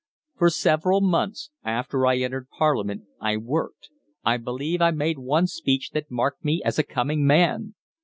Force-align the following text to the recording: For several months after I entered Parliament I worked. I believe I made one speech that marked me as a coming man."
For 0.35 0.49
several 0.49 0.99
months 0.99 1.51
after 1.63 2.07
I 2.07 2.17
entered 2.17 2.47
Parliament 2.49 3.03
I 3.19 3.37
worked. 3.37 3.91
I 4.25 4.37
believe 4.37 4.81
I 4.81 4.89
made 4.89 5.19
one 5.19 5.45
speech 5.45 5.91
that 5.91 6.09
marked 6.09 6.43
me 6.43 6.59
as 6.65 6.79
a 6.79 6.83
coming 6.83 7.23
man." 7.27 7.75